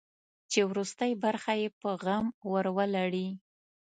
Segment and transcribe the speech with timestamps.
[0.51, 3.27] چې وروستۍ برخه یې په غم ور ولړي.